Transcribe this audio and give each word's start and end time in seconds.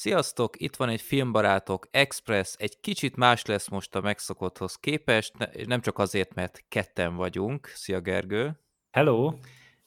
Sziasztok, 0.00 0.60
itt 0.60 0.76
van 0.76 0.88
egy 0.88 1.00
Filmbarátok 1.00 1.88
Express, 1.90 2.54
egy 2.58 2.80
kicsit 2.80 3.16
más 3.16 3.44
lesz 3.44 3.68
most 3.68 3.94
a 3.94 4.00
megszokotthoz 4.00 4.76
képest, 4.76 5.34
és 5.52 5.66
nem 5.66 5.80
csak 5.80 5.98
azért, 5.98 6.34
mert 6.34 6.64
ketten 6.68 7.16
vagyunk, 7.16 7.66
szia 7.66 8.00
Gergő. 8.00 8.60
Hello! 8.90 9.32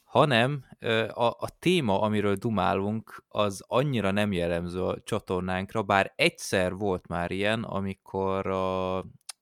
Hanem 0.04 0.66
a, 1.14 1.24
a 1.24 1.50
téma, 1.60 2.02
amiről 2.02 2.36
dumálunk, 2.36 3.24
az 3.28 3.64
annyira 3.68 4.12
nem 4.12 4.32
jellemző 4.32 4.84
a 4.84 5.02
csatornánkra, 5.04 5.84
bár 5.84 6.14
egyszer 6.16 6.74
volt 6.74 7.08
már 7.08 7.32
ilyen, 7.32 7.64
amikor 7.64 8.48
a, 8.48 8.98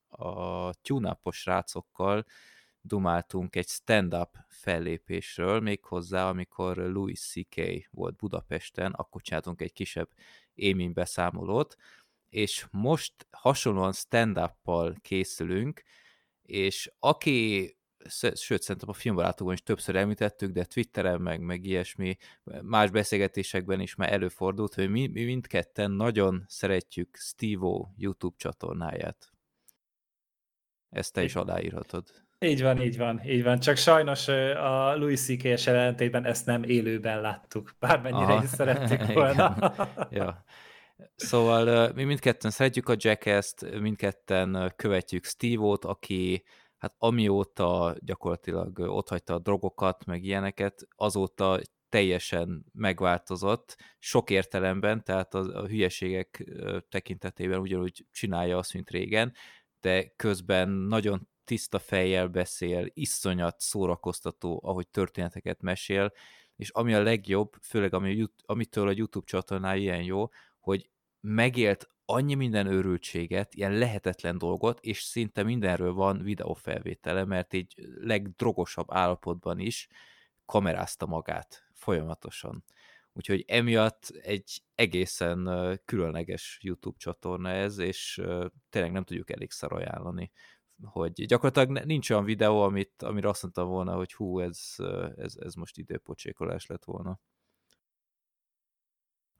a 0.09 0.73
tune 0.81 1.19
rácokkal 1.43 2.25
dumáltunk 2.81 3.55
egy 3.55 3.67
stand-up 3.67 4.37
fellépésről, 4.47 5.59
méghozzá, 5.59 6.29
amikor 6.29 6.77
Louis 6.77 7.19
C.K. 7.19 7.61
volt 7.91 8.15
Budapesten, 8.15 8.91
akkor 8.91 9.21
csináltunk 9.21 9.61
egy 9.61 9.73
kisebb 9.73 10.09
élmény 10.53 10.93
beszámolót, 10.93 11.75
és 12.29 12.65
most 12.71 13.13
hasonlóan 13.31 13.93
stand-up-pal 13.93 14.95
készülünk, 15.01 15.83
és 16.41 16.91
aki 16.99 17.75
sőt, 18.09 18.61
szerintem 18.61 18.89
a 18.89 18.93
filmbarátokban 18.93 19.53
is 19.53 19.63
többször 19.63 19.95
említettük, 19.95 20.51
de 20.51 20.65
Twitteren, 20.65 21.21
meg, 21.21 21.41
meg 21.41 21.65
ilyesmi, 21.65 22.17
más 22.61 22.89
beszélgetésekben 22.89 23.79
is 23.79 23.95
már 23.95 24.13
előfordult, 24.13 24.73
hogy 24.73 24.89
mi, 24.89 25.07
mi 25.07 25.23
mindketten 25.23 25.91
nagyon 25.91 26.45
szeretjük 26.47 27.17
Steve-O 27.17 27.87
YouTube 27.97 28.35
csatornáját. 28.37 29.31
Ezt 30.89 31.13
te 31.13 31.23
is 31.23 31.35
aláírhatod. 31.35 32.23
Így 32.45 32.61
van, 32.61 32.81
így 32.81 32.97
van, 32.97 33.21
így 33.25 33.43
van. 33.43 33.59
Csak 33.59 33.77
sajnos 33.77 34.27
a 34.27 34.95
Louis 34.95 35.21
C.K.-es 35.21 35.67
ellentétben 35.67 36.25
ezt 36.25 36.45
nem 36.45 36.63
élőben 36.63 37.21
láttuk, 37.21 37.75
bármennyire 37.79 38.33
Aha. 38.33 38.43
is 38.43 38.49
szerettük 38.49 39.05
volna. 39.13 39.73
ja. 40.09 40.43
Szóval 41.15 41.91
mi 41.93 42.03
mindketten 42.03 42.51
szeretjük 42.51 42.89
a 42.89 42.95
Jackass-t, 42.97 43.79
mindketten 43.79 44.73
követjük 44.75 45.25
Steve-ot, 45.25 45.85
aki 45.85 46.43
hát 46.77 46.95
amióta 46.97 47.95
gyakorlatilag 47.99 48.79
otthagyta 48.79 49.33
a 49.33 49.39
drogokat, 49.39 50.05
meg 50.05 50.23
ilyeneket, 50.23 50.87
azóta 50.95 51.59
teljesen 51.89 52.65
megváltozott, 52.73 53.77
sok 53.99 54.29
értelemben, 54.29 55.03
tehát 55.03 55.33
a, 55.33 55.39
a 55.39 55.67
hülyeségek 55.67 56.43
tekintetében 56.89 57.59
ugyanúgy 57.59 58.05
csinálja 58.11 58.57
azt, 58.57 58.73
mint 58.73 58.89
régen, 58.89 59.33
de 59.81 60.13
közben 60.15 60.69
nagyon 60.69 61.29
tiszta 61.51 61.79
fejjel 61.79 62.27
beszél, 62.27 62.87
iszonyat 62.93 63.59
szórakoztató, 63.59 64.61
ahogy 64.63 64.87
történeteket 64.87 65.61
mesél, 65.61 66.11
és 66.55 66.69
ami 66.69 66.93
a 66.93 67.01
legjobb, 67.01 67.55
főleg 67.61 67.93
ami, 67.93 68.27
amitől 68.45 68.87
a 68.87 68.93
YouTube 68.95 69.25
csatornája 69.25 69.81
ilyen 69.81 70.03
jó, 70.03 70.29
hogy 70.59 70.89
megélt 71.19 71.89
annyi 72.05 72.33
minden 72.33 72.67
őrültséget, 72.67 73.53
ilyen 73.53 73.71
lehetetlen 73.71 74.37
dolgot, 74.37 74.79
és 74.79 75.01
szinte 75.01 75.43
mindenről 75.43 75.93
van 75.93 76.23
videófelvétele, 76.23 77.25
mert 77.25 77.53
így 77.53 77.73
legdrogosabb 77.99 78.93
állapotban 78.93 79.59
is 79.59 79.87
kamerázta 80.45 81.05
magát 81.05 81.63
folyamatosan. 81.73 82.63
Úgyhogy 83.13 83.43
emiatt 83.47 84.09
egy 84.21 84.61
egészen 84.75 85.49
különleges 85.85 86.59
YouTube 86.61 86.97
csatorna 86.97 87.49
ez, 87.49 87.77
és 87.77 88.21
tényleg 88.69 88.91
nem 88.91 89.03
tudjuk 89.03 89.31
elégszer 89.31 89.71
ajánlani 89.71 90.31
hogy 90.83 91.25
gyakorlatilag 91.25 91.85
nincs 91.85 92.09
olyan 92.09 92.23
videó, 92.23 92.61
amit, 92.61 93.03
amire 93.03 93.29
azt 93.29 93.41
mondtam 93.41 93.67
volna, 93.67 93.95
hogy 93.95 94.13
hú, 94.13 94.39
ez, 94.39 94.75
ez, 95.15 95.33
ez 95.39 95.53
most 95.53 95.77
időpocsékolás 95.77 96.65
lett 96.65 96.83
volna. 96.83 97.19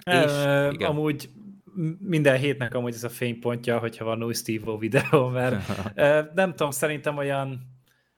E, 0.03 0.23
és, 0.23 0.73
igen. 0.73 0.89
Amúgy 0.89 1.30
minden 2.00 2.38
hétnek 2.38 2.73
amúgy 2.73 2.94
ez 2.94 3.03
a 3.03 3.09
fénypontja, 3.09 3.80
hogyha 3.80 4.06
van 4.06 4.23
új 4.23 4.33
Steve 4.33 4.78
videó, 4.78 5.28
mert 5.28 5.67
nem 6.36 6.50
tudom, 6.50 6.72
szerintem 6.72 7.17
olyan 7.17 7.48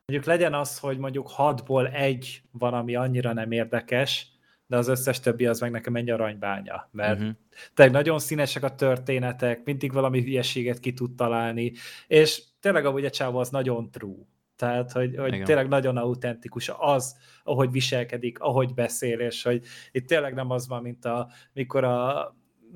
mondjuk 0.06 0.34
legyen 0.34 0.54
az, 0.54 0.80
hogy 0.80 0.98
mondjuk 0.98 1.30
hatból 1.30 1.88
egy 1.88 2.42
van, 2.52 2.74
ami 2.74 2.96
annyira 2.96 3.34
nem 3.34 3.52
érdekes, 3.52 4.28
de 4.74 4.80
az 4.80 4.88
összes 4.88 5.20
többi 5.20 5.46
az 5.46 5.60
meg 5.60 5.72
nekem 5.72 5.96
egy 5.96 6.10
aranybánya, 6.10 6.90
mert 6.92 7.20
uh-huh. 7.20 7.36
tényleg 7.74 7.96
nagyon 7.96 8.20
színesek 8.20 8.64
a 8.64 8.76
történetek, 8.76 9.64
mindig 9.64 9.94
valami 9.94 10.22
hülyeséget 10.22 10.80
ki 10.80 10.94
tud 10.94 11.16
találni, 11.16 11.72
és 12.08 12.44
tényleg 12.60 12.86
amúgy 12.86 13.06
a 13.06 13.10
csávó 13.10 13.38
az 13.38 13.50
nagyon 13.50 13.92
true. 13.92 14.26
Tehát, 14.56 14.92
hogy, 14.92 15.16
hogy 15.18 15.44
tényleg 15.44 15.68
nagyon 15.68 15.98
autentikus 15.98 16.72
az, 16.78 17.18
ahogy 17.44 17.72
viselkedik, 17.72 18.40
ahogy 18.40 18.74
beszél, 18.74 19.20
és 19.20 19.44
hogy 19.44 19.64
itt 19.92 20.08
tényleg 20.08 20.34
nem 20.34 20.50
az 20.50 20.68
van, 20.68 20.82
mint 20.82 21.06
a, 21.06 21.30
mikor 21.54 21.84
a, 21.84 22.28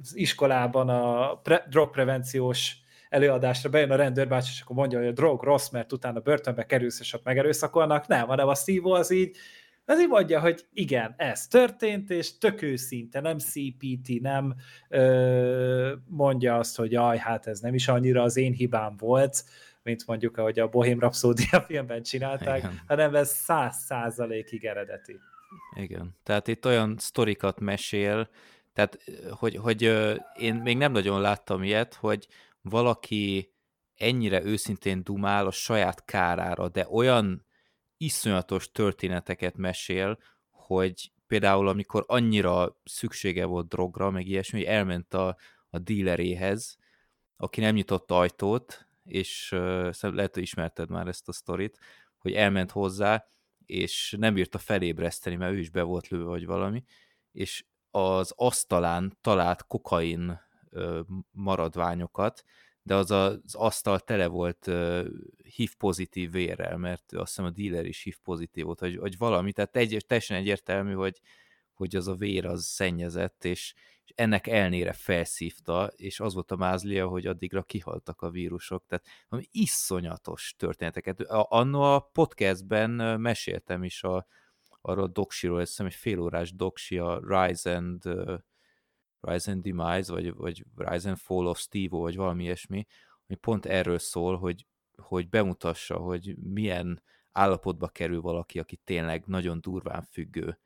az 0.02 0.16
iskolában 0.16 0.90
a 0.90 1.36
pre, 1.36 1.66
drogprevenciós 1.70 2.78
előadásra 3.10 3.70
bejön 3.70 3.92
a 3.92 3.96
rendőrbács, 3.96 4.50
és 4.50 4.62
akkor 4.62 4.76
mondja, 4.76 5.00
hogy 5.00 5.08
a 5.08 5.12
drog 5.12 5.44
rossz, 5.44 5.70
mert 5.70 5.94
utána 5.94 6.20
börtönbe 6.20 6.66
kerülsz, 6.66 7.00
és 7.00 7.14
ott 7.14 7.24
megerőszakolnak. 7.24 8.08
Nem, 8.08 8.28
hanem 8.28 8.48
a 8.48 8.56
szívó 8.56 8.92
az 8.92 9.12
így, 9.12 9.38
az 9.90 10.00
így 10.00 10.08
mondja, 10.08 10.40
hogy 10.40 10.66
igen, 10.74 11.14
ez 11.18 11.48
történt, 11.48 12.10
és 12.10 12.38
tök 12.38 12.62
őszinte, 12.62 13.20
nem 13.20 13.38
CPT, 13.38 14.22
nem 14.22 14.56
ö, 14.90 15.94
mondja 16.06 16.58
azt, 16.58 16.78
hogy 16.78 16.92
jaj, 16.92 17.18
hát 17.18 17.48
ez 17.48 17.60
nem 17.60 17.74
is 17.74 17.88
annyira 17.88 18.22
az 18.22 18.38
én 18.38 18.52
hibám 18.52 18.96
volt, 18.98 19.44
mint 19.84 20.08
mondjuk, 20.08 20.38
ahogy 20.38 20.60
a 20.60 20.68
Bohém 20.68 21.00
Rhapsody 21.00 21.44
filmben 21.68 22.02
csinálták, 22.02 22.58
Igen. 22.58 22.82
hanem 22.88 23.16
ez 23.16 23.30
száz 23.30 23.76
százalékig 23.86 24.66
eredeti. 24.66 25.20
Igen, 25.76 26.16
tehát 26.24 26.48
itt 26.48 26.66
olyan 26.66 26.96
sztorikat 26.98 27.60
mesél, 27.60 28.30
tehát 28.74 28.98
hogy, 29.30 29.56
hogy 29.56 29.82
én 30.36 30.56
még 30.56 30.78
nem 30.78 30.92
nagyon 30.92 31.22
láttam 31.22 31.64
ilyet, 31.64 31.94
hogy 31.94 32.28
valaki 32.62 33.54
ennyire 33.98 34.44
őszintén 34.44 35.04
dumál 35.04 35.46
a 35.46 35.52
saját 35.52 36.06
kárára, 36.06 36.70
de 36.70 36.88
olyan 36.90 37.47
iszonyatos 37.98 38.72
történeteket 38.72 39.58
mesél, 39.58 40.18
hogy 40.50 41.12
például 41.28 41.68
amikor 41.68 42.04
annyira 42.08 42.78
szüksége 42.84 43.46
volt 43.46 43.68
drogra, 43.68 44.10
meg 44.10 44.28
ilyesmi, 44.28 44.58
hogy 44.58 44.68
elment 44.68 45.14
a, 45.14 45.38
a 45.70 45.78
díleréhez, 45.78 46.78
aki 47.38 47.62
nem 47.62 47.76
nyitott 47.76 48.12
ajtót, 48.12 48.88
és 49.04 49.50
lehet, 50.00 50.34
hogy 50.34 50.44
ismerted 50.44 50.90
már 50.90 51.08
ezt 51.08 51.28
a 51.28 51.32
sztorit, 51.32 51.80
hogy 52.18 52.34
elment 52.34 52.72
hozzá, 52.72 53.26
és 53.66 54.16
nem 54.20 54.34
bírta 54.34 54.58
felébreszteni, 54.58 55.36
mert 55.36 55.54
ő 55.54 55.60
is 55.60 55.70
be 55.70 55.82
volt 55.82 56.08
lőve, 56.08 56.24
vagy 56.24 56.46
valami, 56.46 56.84
és 57.32 57.66
az 57.92 58.34
asztalán 58.36 59.18
talált 59.22 59.68
kokain 59.68 60.42
maradványokat, 61.32 62.44
de 62.88 62.96
az 62.96 63.12
az 63.12 63.56
asztal 63.56 64.00
tele 64.00 64.28
volt 64.28 64.68
uh, 64.68 65.06
HIV 65.44 65.76
pozitív 65.78 66.32
vérrel, 66.32 66.78
mert 66.78 67.14
azt 67.14 67.28
hiszem 67.28 67.46
a 67.46 67.50
dealer 67.50 67.86
is 67.86 68.04
HIV 68.04 68.18
pozitív 68.24 68.66
volt, 68.66 68.80
vagy, 68.80 68.98
vagy 68.98 69.18
valami, 69.18 69.52
tehát 69.52 69.76
egy, 69.76 70.04
teljesen 70.08 70.38
egyértelmű, 70.38 70.94
hogy, 70.94 71.22
hogy 71.74 71.96
az 71.96 72.08
a 72.08 72.16
vér 72.16 72.46
az 72.46 72.66
szennyezett, 72.66 73.46
és, 73.46 73.74
és 74.04 74.12
ennek 74.16 74.48
elnére 74.48 74.94
felszívta, 74.94 75.92
és 75.96 76.20
az 76.20 76.34
volt 76.34 76.52
a 76.52 76.56
mázlia, 76.56 77.08
hogy 77.08 77.26
addigra 77.26 77.64
kihaltak 77.64 78.22
a 78.22 78.30
vírusok, 78.30 78.86
tehát 78.88 79.06
ami 79.30 79.48
iszonyatos 79.52 80.56
történeteket. 80.58 81.22
Anno 81.30 81.82
a 81.82 82.00
podcastben 82.00 83.20
meséltem 83.20 83.84
is 83.84 84.04
a, 84.04 84.28
arról 84.82 85.04
a 85.04 85.08
doksiról, 85.08 85.60
ezt 85.60 85.70
hiszem 85.70 85.86
egy 85.86 85.94
félórás 85.94 86.56
doksi, 86.56 86.98
a 86.98 87.22
Rise 87.28 87.76
and, 87.76 88.04
Rise 89.22 89.56
Demise, 89.56 90.12
vagy, 90.12 90.36
vagy 90.36 90.66
Rise 90.76 91.16
Fall 91.16 91.46
of 91.46 91.60
Steve, 91.60 91.98
vagy 91.98 92.16
valami 92.16 92.44
ilyesmi, 92.44 92.86
ami 93.28 93.38
pont 93.40 93.66
erről 93.66 94.00
szól, 94.00 94.38
hogy, 94.38 94.66
hogy 94.98 95.30
bemutassa, 95.30 95.98
hogy 95.98 96.36
milyen 96.38 97.04
állapotba 97.32 97.88
kerül 97.88 98.22
valaki, 98.22 98.60
aki 98.60 98.76
tényleg 98.76 99.24
nagyon 99.26 99.62
durván 99.62 100.04
függő 100.04 100.58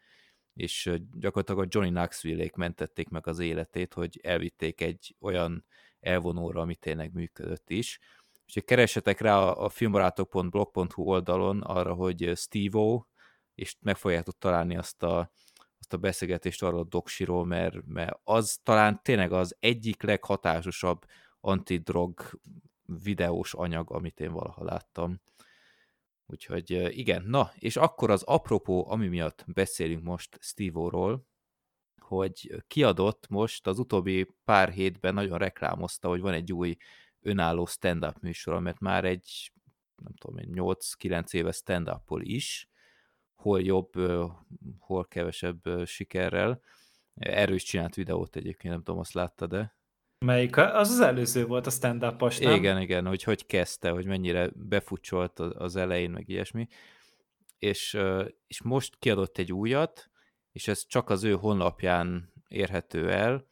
és 0.53 0.91
gyakorlatilag 1.13 1.61
a 1.61 1.67
Johnny 1.69 1.89
Knoxville-ék 1.89 2.55
mentették 2.55 3.09
meg 3.09 3.27
az 3.27 3.39
életét, 3.39 3.93
hogy 3.93 4.19
elvitték 4.23 4.81
egy 4.81 5.15
olyan 5.19 5.65
elvonóra, 5.99 6.61
ami 6.61 6.75
tényleg 6.75 7.13
működött 7.13 7.69
is. 7.69 7.99
És 8.45 8.61
keresetek 8.65 9.19
rá 9.19 9.37
a 9.37 9.69
filmbarátok.blog.hu 9.69 11.03
oldalon 11.03 11.61
arra, 11.61 11.93
hogy 11.93 12.31
Steve-O, 12.35 13.03
és 13.55 13.75
meg 13.79 13.95
fogjátok 13.95 14.37
találni 14.37 14.77
azt 14.77 15.03
a, 15.03 15.31
azt 15.93 16.03
a 16.03 16.07
beszélgetést 16.07 16.63
arról 16.63 16.79
a 16.79 16.83
doksiról, 16.83 17.45
mert, 17.45 17.85
mert 17.85 18.19
az 18.23 18.59
talán 18.63 18.99
tényleg 19.03 19.31
az 19.31 19.55
egyik 19.59 20.01
leghatásosabb 20.01 21.05
antidrog 21.39 22.39
videós 23.03 23.53
anyag, 23.53 23.91
amit 23.91 24.19
én 24.19 24.31
valaha 24.31 24.63
láttam. 24.63 25.21
Úgyhogy 26.25 26.97
igen, 26.97 27.23
na, 27.23 27.51
és 27.55 27.75
akkor 27.75 28.09
az 28.09 28.23
apropó, 28.23 28.89
ami 28.89 29.07
miatt 29.07 29.43
beszélünk 29.47 30.03
most 30.03 30.37
Steve-ról, 30.41 31.25
hogy 31.97 32.63
kiadott 32.67 33.27
most 33.29 33.67
az 33.67 33.79
utóbbi 33.79 34.27
pár 34.43 34.69
hétben 34.69 35.13
nagyon 35.13 35.37
reklámozta, 35.37 36.07
hogy 36.07 36.21
van 36.21 36.33
egy 36.33 36.53
új 36.53 36.77
önálló 37.21 37.65
stand-up 37.65 38.19
műsor, 38.21 38.59
mert 38.59 38.79
már 38.79 39.05
egy, 39.05 39.51
nem 39.95 40.13
tudom, 40.13 40.45
8-9 40.53 41.33
éve 41.33 41.51
stand 41.51 41.91
is, 42.19 42.70
hol 43.41 43.61
jobb, 43.61 43.91
hol 44.79 45.05
kevesebb 45.07 45.85
sikerrel, 45.85 46.61
Erről 47.15 47.55
is 47.55 47.63
csinált 47.63 47.95
videót 47.95 48.35
egyébként, 48.35 48.73
nem 48.73 48.83
tudom, 48.83 48.99
azt 48.99 49.13
látta, 49.13 49.47
de... 49.47 49.75
Melyik? 50.25 50.57
Az 50.57 50.89
az 50.89 50.99
előző 50.99 51.45
volt 51.45 51.65
a 51.65 51.69
stand 51.69 52.03
up 52.03 52.39
nem? 52.39 52.55
Igen, 52.55 52.81
igen, 52.81 53.05
hogy 53.05 53.23
hogy 53.23 53.45
kezdte, 53.45 53.89
hogy 53.89 54.05
mennyire 54.05 54.49
befutcsolt 54.55 55.39
az 55.39 55.75
elején, 55.75 56.11
meg 56.11 56.29
ilyesmi. 56.29 56.67
És, 57.57 57.97
és 58.47 58.61
most 58.61 58.95
kiadott 58.99 59.37
egy 59.37 59.51
újat, 59.51 60.09
és 60.51 60.67
ez 60.67 60.85
csak 60.85 61.09
az 61.09 61.23
ő 61.23 61.33
honlapján 61.33 62.33
érhető 62.47 63.11
el, 63.11 63.49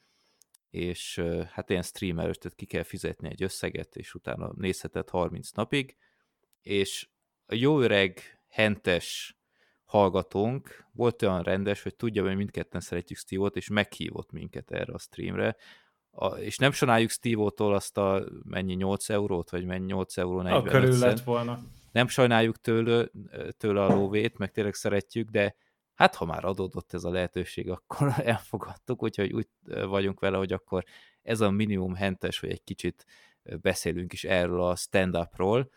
és 0.70 1.22
hát 1.52 1.70
ilyen 1.70 1.82
stream 1.82 2.20
előtt 2.20 2.40
tehát 2.40 2.58
ki 2.58 2.66
kell 2.66 2.84
fizetni 2.84 3.30
egy 3.30 3.44
összeget, 3.44 3.96
és 3.96 4.14
utána 4.14 4.52
nézheted 4.56 5.10
30 5.10 5.52
napig, 5.52 5.98
és 6.62 7.10
a 7.46 7.56
jó 7.56 7.80
öreg, 7.82 8.42
hentes 8.48 9.39
hallgatónk 9.90 10.86
volt 10.92 11.22
olyan 11.22 11.44
rendes, 11.44 11.84
hogy 11.84 11.96
tudja, 11.96 12.24
hogy 12.24 12.36
mindketten 12.36 12.82
szeretjük 12.82 13.18
Steve-ot, 13.18 13.56
és 13.56 13.70
meghívott 13.70 14.32
minket 14.32 14.72
erre 14.72 14.94
a 14.94 14.98
streamre, 14.98 15.56
a, 16.12 16.28
és 16.28 16.58
nem 16.58 16.72
sonáljuk 16.72 17.10
Steve-tól 17.10 17.74
azt 17.74 17.98
a 17.98 18.24
mennyi 18.44 18.74
8 18.74 19.10
eurót, 19.10 19.50
vagy 19.50 19.66
mennyi 19.66 19.86
8 19.86 20.18
euró 20.18 20.42
40 20.42 20.62
A 20.62 20.64
körül 20.64 20.98
lett 20.98 21.24
volna. 21.24 21.60
Nem 21.92 22.08
sajnáljuk 22.08 22.58
tőle, 22.58 23.10
tőle 23.58 23.84
a 23.84 23.94
lóvét, 23.94 24.38
meg 24.38 24.52
tényleg 24.52 24.74
szeretjük, 24.74 25.30
de 25.30 25.56
hát 25.94 26.16
ha 26.16 26.26
már 26.26 26.46
adódott 26.46 26.94
ez 26.94 27.04
a 27.04 27.10
lehetőség, 27.10 27.70
akkor 27.70 28.14
elfogadtuk, 28.34 29.04
úgyhogy 29.04 29.34
úgy 29.34 29.48
vagyunk 29.88 30.20
vele, 30.20 30.38
hogy 30.38 30.54
akkor 30.54 30.84
ez 31.22 31.42
a 31.42 31.50
minimum 31.50 31.96
hentes, 31.96 32.40
hogy 32.40 32.50
egy 32.50 32.64
kicsit 32.64 33.06
beszélünk 33.62 34.14
is 34.14 34.24
erről 34.24 34.62
a 34.62 34.76
stand-upról, 34.76 35.70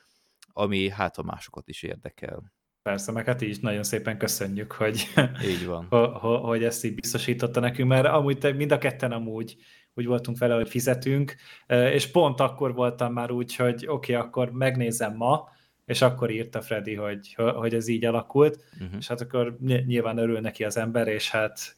ami 0.53 0.89
hát 0.89 1.19
a 1.19 1.23
másokat 1.23 1.69
is 1.69 1.83
érdekel. 1.83 2.53
Persze, 2.83 3.13
meg 3.13 3.27
hát 3.27 3.43
így 3.43 3.59
nagyon 3.61 3.83
szépen 3.83 4.19
köszönjük, 4.19 4.73
hogy, 4.73 5.09
így 5.45 5.67
van. 5.67 5.87
hogy 6.49 6.65
ezt 6.65 6.85
így 6.85 6.95
biztosította 6.95 7.61
nekünk, 7.61 7.89
mert 7.89 8.07
amúgy 8.07 8.55
mind 8.57 8.73
a 8.73 8.79
ketten 8.79 9.13
amúgy 9.13 9.57
úgy 9.95 10.07
voltunk 10.07 10.39
vele, 10.39 10.55
hogy 10.55 10.69
fizetünk, 10.69 11.35
és 11.67 12.11
pont 12.11 12.41
akkor 12.41 12.75
voltam 12.75 13.13
már 13.13 13.31
úgy, 13.31 13.57
hogy 13.57 13.75
oké, 13.75 14.15
okay, 14.15 14.15
akkor 14.15 14.51
megnézem 14.51 15.17
ma, 15.17 15.49
és 15.85 16.03
akkor 16.03 16.31
írta 16.31 16.61
Freddy, 16.61 16.95
hogy, 16.95 17.35
hogy 17.35 17.75
ez 17.75 17.89
így 17.89 18.05
alakult, 18.05 18.65
uh-huh. 18.73 18.97
és 18.99 19.09
hát 19.09 19.21
akkor 19.21 19.57
nyilván 19.61 20.19
örül 20.19 20.41
neki 20.41 20.65
az 20.65 20.77
ember, 20.77 21.09
és 21.09 21.31
hát 21.31 21.77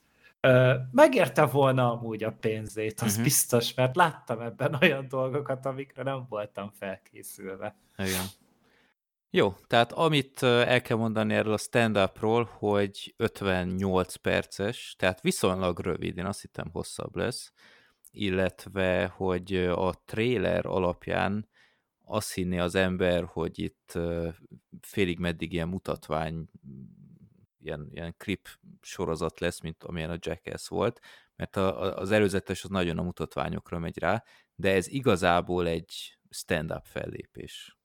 megérte 0.90 1.44
volna 1.44 1.92
amúgy 1.92 2.24
a 2.24 2.36
pénzét, 2.40 3.00
az 3.00 3.08
uh-huh. 3.10 3.24
biztos, 3.24 3.74
mert 3.74 3.96
láttam 3.96 4.40
ebben 4.40 4.76
olyan 4.82 5.06
dolgokat, 5.08 5.66
amikre 5.66 6.02
nem 6.02 6.26
voltam 6.28 6.70
felkészülve. 6.78 7.76
Igen. 7.98 8.24
Jó, 9.36 9.54
tehát 9.66 9.92
amit 9.92 10.42
el 10.42 10.82
kell 10.82 10.96
mondani 10.96 11.34
erről 11.34 11.52
a 11.52 11.58
stand-upról, 11.58 12.44
hogy 12.44 13.14
58 13.16 14.14
perces, 14.14 14.94
tehát 14.98 15.20
viszonylag 15.20 15.78
rövid, 15.78 16.16
én 16.16 16.24
azt 16.24 16.40
hittem 16.40 16.70
hosszabb 16.72 17.16
lesz, 17.16 17.52
illetve 18.10 19.06
hogy 19.06 19.54
a 19.56 19.92
trailer 20.04 20.66
alapján 20.66 21.48
azt 22.04 22.32
hinni 22.32 22.58
az 22.58 22.74
ember, 22.74 23.24
hogy 23.24 23.58
itt 23.58 23.98
félig 24.80 25.18
meddig 25.18 25.52
ilyen 25.52 25.68
mutatvány, 25.68 26.48
ilyen, 27.60 27.88
ilyen 27.90 28.14
klip 28.16 28.48
sorozat 28.80 29.40
lesz, 29.40 29.60
mint 29.60 29.84
amilyen 29.84 30.10
a 30.10 30.18
Jackass 30.18 30.68
volt, 30.68 31.00
mert 31.36 31.56
a, 31.56 31.96
az 31.98 32.10
előzetes 32.10 32.64
az 32.64 32.70
nagyon 32.70 32.98
a 32.98 33.02
mutatványokra 33.02 33.78
megy 33.78 33.98
rá, 33.98 34.24
de 34.54 34.72
ez 34.74 34.88
igazából 34.88 35.66
egy 35.66 36.18
stand-up 36.30 36.84
fellépés, 36.84 37.76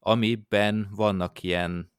amiben 0.00 0.88
vannak 0.90 1.42
ilyen 1.42 1.92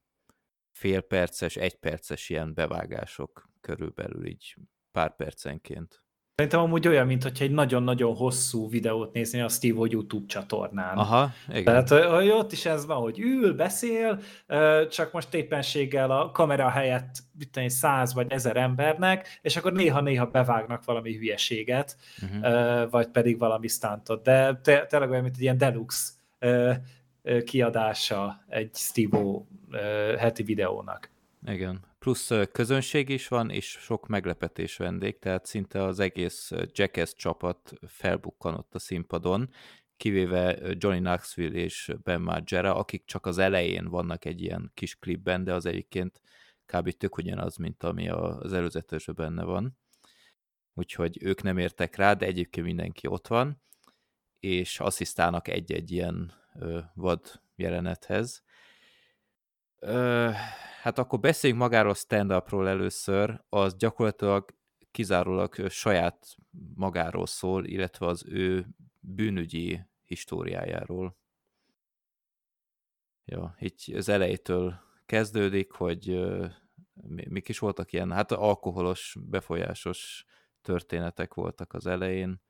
félperces, 0.71 1.55
egyperces 1.55 2.29
ilyen 2.29 2.53
bevágások 2.53 3.49
körülbelül 3.61 4.25
így 4.25 4.55
pár 4.91 5.15
percenként. 5.15 6.03
Szerintem 6.35 6.61
amúgy 6.61 6.87
olyan, 6.87 7.07
mint 7.07 7.23
hogyha 7.23 7.43
egy 7.43 7.51
nagyon-nagyon 7.51 8.15
hosszú 8.15 8.69
videót 8.69 9.13
nézni 9.13 9.41
a 9.41 9.47
Steve 9.47 9.87
YouTube 9.89 10.25
csatornán. 10.25 10.97
Aha, 10.97 11.31
igen. 11.49 11.63
Tehát 11.63 11.89
hogy 11.89 12.29
ott 12.29 12.51
is 12.51 12.65
ez 12.65 12.85
van, 12.85 12.97
hogy 12.97 13.19
ül, 13.19 13.53
beszél, 13.53 14.19
csak 14.89 15.11
most 15.11 15.33
éppenséggel 15.33 16.11
a 16.11 16.31
kamera 16.31 16.69
helyett 16.69 17.15
egy 17.53 17.69
száz 17.69 18.13
vagy 18.13 18.31
ezer 18.31 18.57
embernek, 18.57 19.39
és 19.41 19.55
akkor 19.55 19.73
néha-néha 19.73 20.25
bevágnak 20.25 20.85
valami 20.85 21.15
hülyeséget, 21.15 21.97
uh-huh. 22.21 22.89
vagy 22.89 23.07
pedig 23.07 23.39
valami 23.39 23.67
stuntot. 23.67 24.23
De 24.23 24.55
tényleg 24.61 25.09
olyan, 25.09 25.23
mint 25.23 25.35
egy 25.35 25.41
ilyen 25.41 25.57
deluxe 25.57 26.11
kiadása 27.43 28.43
egy 28.47 28.75
Steve 28.75 29.17
heti 30.17 30.43
videónak. 30.43 31.09
Igen. 31.45 31.89
Plusz 31.99 32.31
közönség 32.51 33.09
is 33.09 33.27
van, 33.27 33.49
és 33.49 33.65
sok 33.65 34.07
meglepetés 34.07 34.77
vendég, 34.77 35.19
tehát 35.19 35.45
szinte 35.45 35.83
az 35.83 35.99
egész 35.99 36.51
Jackass 36.71 37.13
csapat 37.13 37.73
felbukkanott 37.87 38.75
a 38.75 38.79
színpadon, 38.79 39.49
kivéve 39.97 40.57
Johnny 40.71 40.99
Knoxville 40.99 41.57
és 41.59 41.91
Ben 42.03 42.21
Margera, 42.21 42.75
akik 42.75 43.05
csak 43.05 43.25
az 43.25 43.37
elején 43.37 43.89
vannak 43.89 44.25
egy 44.25 44.41
ilyen 44.41 44.71
kis 44.73 44.95
klipben, 44.95 45.43
de 45.43 45.53
az 45.53 45.65
egyébként 45.65 46.21
kb. 46.65 46.89
tök 46.91 47.17
ugyanaz, 47.17 47.57
mint 47.57 47.83
ami 47.83 48.09
az 48.09 48.53
előzetesben 48.53 49.15
benne 49.15 49.43
van. 49.43 49.77
Úgyhogy 50.73 51.17
ők 51.23 51.41
nem 51.41 51.57
értek 51.57 51.95
rá, 51.95 52.13
de 52.13 52.25
egyébként 52.25 52.65
mindenki 52.65 53.07
ott 53.07 53.27
van, 53.27 53.61
és 54.41 54.79
asszisztálnak 54.79 55.47
egy-egy 55.47 55.91
ilyen 55.91 56.33
ö, 56.59 56.79
vad 56.93 57.41
jelenethez. 57.55 58.43
Ö, 59.79 60.29
hát 60.81 60.97
akkor 60.97 61.19
beszéljünk 61.19 61.61
magáról 61.61 61.93
stand-upról 61.93 62.67
először, 62.67 63.43
az 63.49 63.75
gyakorlatilag 63.75 64.55
kizárólag 64.91 65.69
saját 65.69 66.35
magáról 66.75 67.25
szól, 67.25 67.65
illetve 67.65 68.05
az 68.05 68.25
ő 68.27 68.67
bűnügyi 68.99 69.81
históriájáról. 70.03 71.17
Ja, 73.25 73.55
így 73.59 73.93
az 73.95 74.09
elejétől 74.09 74.79
kezdődik, 75.05 75.71
hogy 75.71 76.21
mik 77.29 77.49
is 77.49 77.59
voltak 77.59 77.91
ilyen, 77.91 78.11
hát 78.11 78.31
alkoholos, 78.31 79.17
befolyásos 79.19 80.25
történetek 80.61 81.33
voltak 81.33 81.73
az 81.73 81.85
elején, 81.87 82.41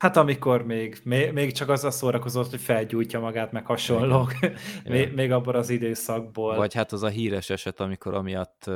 Hát 0.00 0.16
amikor 0.16 0.64
még, 0.64 1.00
még, 1.04 1.32
még 1.32 1.52
csak 1.52 1.68
azzal 1.68 1.90
szórakozott, 1.90 2.50
hogy 2.50 2.60
felgyújtja 2.60 3.20
magát, 3.20 3.52
meg 3.52 3.66
hasonlók, 3.66 4.32
még, 4.84 5.14
még 5.14 5.32
abban 5.32 5.54
az 5.54 5.70
időszakból. 5.70 6.56
Vagy 6.56 6.74
hát 6.74 6.92
az 6.92 7.02
a 7.02 7.08
híres 7.08 7.50
eset, 7.50 7.80
amikor 7.80 8.14
amiatt 8.14 8.70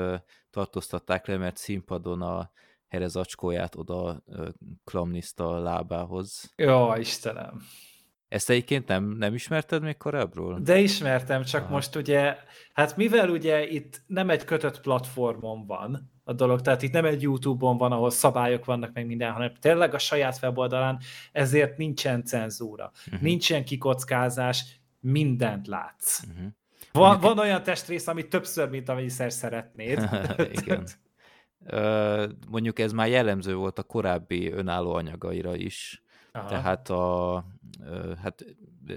tartóztatták 0.51 1.27
le, 1.27 1.37
mert 1.37 1.57
színpadon 1.57 2.23
a 2.23 2.51
herezacskóját 2.89 3.75
oda 3.77 4.23
uh, 4.27 4.49
klamniszta 4.85 5.49
a 5.49 5.59
lábához. 5.59 6.53
Jó, 6.57 6.95
Istenem. 6.95 7.63
Ezt 8.35 8.51
egyébként 8.51 8.89
nem, 8.89 9.05
nem 9.05 9.35
ismerted 9.35 9.83
még 9.83 9.97
korábbról? 9.97 10.59
De 10.61 10.79
ismertem, 10.79 11.45
csak 11.45 11.63
Aha. 11.63 11.73
most 11.73 11.97
ugye, 11.97 12.37
hát 12.73 12.97
mivel 12.97 13.31
ugye 13.31 13.69
itt 13.69 14.03
nem 14.07 14.31
egy 14.31 14.45
kötött 14.45 14.81
platformon 14.81 15.67
van, 15.67 16.13
a 16.25 16.33
dolog. 16.33 16.61
Tehát 16.61 16.83
itt 16.83 16.93
nem 16.93 17.05
egy 17.05 17.23
YouTube-on 17.23 17.77
van, 17.77 17.93
ahol 17.93 18.11
szabályok 18.11 18.65
vannak 18.65 18.93
meg 18.93 19.07
minden, 19.07 19.33
hanem 19.33 19.53
tényleg 19.61 19.95
a 19.95 19.99
saját 19.99 20.39
weboldalán, 20.43 21.01
ezért 21.33 21.77
nincsen 21.77 22.25
cenzúra, 22.25 22.91
uh-huh. 23.07 23.23
nincsen 23.23 23.65
kikockázás, 23.65 24.81
mindent 25.01 25.67
látsz. 25.67 26.23
Uh-huh. 26.23 26.47
Van, 26.93 27.21
van 27.21 27.39
olyan 27.39 27.63
testrész, 27.63 28.07
ami 28.07 28.29
többször, 28.29 28.69
mint 28.69 28.89
amennyiszer 28.89 29.33
szeretnéd. 29.33 30.09
Igen. 30.63 30.87
Uh, 31.73 32.25
mondjuk 32.51 32.79
ez 32.79 32.93
már 32.93 33.09
jellemző 33.09 33.55
volt 33.55 33.79
a 33.79 33.83
korábbi 33.83 34.53
önálló 34.53 34.95
anyagaira 34.95 35.55
is. 35.57 36.03
Aha. 36.33 36.49
Tehát 36.49 36.91
a, 36.91 37.37
hát 38.23 38.45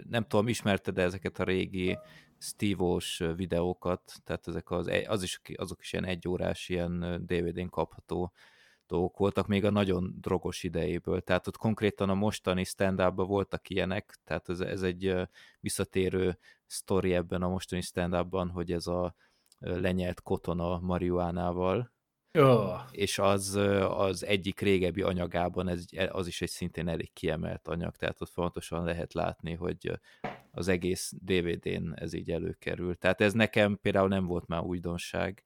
nem 0.10 0.24
tudom, 0.24 0.48
ismerted 0.48 0.98
-e 0.98 1.02
ezeket 1.02 1.40
a 1.40 1.44
régi 1.44 1.98
Steve-os 2.40 3.24
videókat, 3.36 4.14
tehát 4.24 4.48
ezek 4.48 4.72
az, 4.72 4.92
az 5.08 5.24
is, 5.24 5.42
azok 5.56 5.82
is 5.82 5.94
ilyen 5.94 6.06
egyórás, 6.06 6.70
ilyen 6.70 7.26
DVD-n 7.26 7.70
kapható 7.70 8.32
dolgok 8.88 9.18
voltak 9.18 9.48
még 9.48 9.66
a 9.66 9.70
nagyon 9.70 10.16
drogos 10.22 10.64
idejéből. 10.64 11.22
Tehát 11.22 11.48
ott 11.48 11.58
konkrétan 11.58 12.10
a 12.10 12.14
mostani 12.14 12.64
stand 12.64 13.00
voltak 13.16 13.70
ilyenek, 13.70 14.18
tehát 14.24 14.50
ez, 14.50 14.60
ez 14.60 14.82
egy 14.82 15.16
visszatérő 15.60 16.38
sztori 16.66 17.14
ebben 17.14 17.42
a 17.42 17.50
mostani 17.50 17.82
stand 17.82 18.14
hogy 18.50 18.72
ez 18.72 18.88
a 18.88 19.16
lenyelt 19.60 20.22
kotona 20.22 20.80
marihuánával, 20.80 21.92
Oh. 22.38 22.80
És 22.92 23.20
az, 23.20 23.56
az 23.90 24.26
egyik 24.26 24.60
régebbi 24.60 25.02
anyagában 25.02 25.68
ez, 25.68 25.86
az 26.10 26.28
is 26.28 26.42
egy 26.42 26.50
szintén 26.50 26.88
elég 26.88 27.14
kiemelt 27.14 27.68
anyag, 27.68 27.96
tehát 27.96 28.22
ott 28.22 28.30
fontosan 28.30 28.84
lehet 28.84 29.14
látni, 29.14 29.54
hogy 29.54 30.00
az 30.52 30.68
egész 30.68 31.14
DVD-n 31.20 31.94
ez 31.96 32.14
így 32.14 32.32
előkerül. 32.32 32.96
Tehát 32.96 33.22
ez 33.22 33.34
nekem 33.34 33.80
például 33.82 34.08
nem 34.08 34.26
volt 34.26 34.48
már 34.48 34.62
újdonság, 34.62 35.44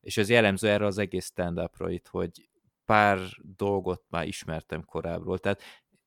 és 0.00 0.16
ez 0.16 0.30
jellemző 0.30 0.68
erre 0.68 0.86
az 0.86 0.98
egész 0.98 1.26
stand 1.26 1.60
itt, 1.86 2.08
hogy 2.08 2.48
pár 2.84 3.18
dolgot 3.56 4.02
már 4.08 4.26
ismertem 4.26 4.84
korábbról, 4.84 5.38
tehát 5.38 5.62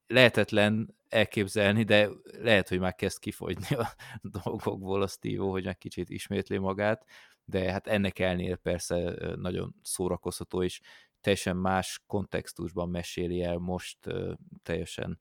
lehetetlen 0.08 0.97
elképzelni, 1.10 1.84
de 1.84 2.10
lehet, 2.42 2.68
hogy 2.68 2.80
már 2.80 2.96
kezd 2.96 3.20
kifogyni 3.20 3.76
a 3.76 3.88
dolgokból 4.44 5.02
a 5.02 5.08
Steve, 5.08 5.44
hogy 5.44 5.66
meg 5.66 5.78
kicsit 5.78 6.10
ismétli 6.10 6.58
magát, 6.58 7.06
de 7.46 7.72
hát 7.72 7.88
ennek 7.88 8.20
elnél 8.20 8.56
persze 8.56 9.16
nagyon 9.36 9.76
szórakoztató, 9.82 10.64
és 10.64 10.82
teljesen 11.22 11.58
más 11.58 12.04
kontextusban 12.08 12.90
meséli 12.90 13.44
el 13.44 13.58
most 13.58 13.98
teljesen 14.64 15.20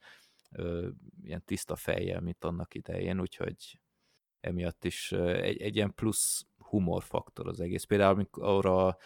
ilyen 1.22 1.44
tiszta 1.44 1.76
fejjel, 1.76 2.20
mint 2.20 2.44
annak 2.44 2.74
idején, 2.74 3.20
úgyhogy 3.20 3.80
emiatt 4.40 4.84
is 4.84 5.12
egy, 5.12 5.60
egy 5.60 5.76
ilyen 5.76 5.94
plusz 5.94 6.46
humorfaktor 6.58 7.48
az 7.48 7.60
egész. 7.60 7.84
Például 7.84 8.14
amikor 8.14 8.66
a, 8.66 8.96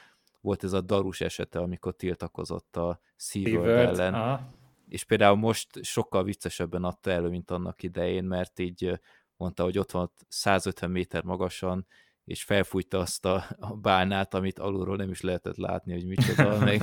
volt 0.40 0.64
ez 0.64 0.72
a 0.72 0.80
Darus 0.80 1.20
esete, 1.20 1.58
amikor 1.58 1.96
tiltakozott 1.96 2.76
a 2.76 3.00
SeaWorld 3.16 3.68
ellen, 3.68 4.14
aha. 4.14 4.58
És 4.90 5.04
például 5.04 5.36
most 5.36 5.84
sokkal 5.84 6.24
viccesebben 6.24 6.84
adta 6.84 7.10
elő, 7.10 7.28
mint 7.28 7.50
annak 7.50 7.82
idején, 7.82 8.24
mert 8.24 8.58
így 8.58 9.00
mondta, 9.36 9.62
hogy 9.62 9.78
ott 9.78 9.90
van 9.90 10.12
150 10.28 10.90
méter 10.90 11.22
magasan, 11.22 11.86
és 12.24 12.42
felfújta 12.42 12.98
azt 12.98 13.24
a, 13.24 13.46
bánát, 13.80 14.34
amit 14.34 14.58
alulról 14.58 14.96
nem 14.96 15.10
is 15.10 15.20
lehetett 15.20 15.56
látni, 15.56 15.92
hogy 15.92 16.06
micsoda, 16.06 16.58
meg, 16.64 16.80